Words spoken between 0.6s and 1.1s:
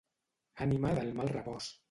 Ànima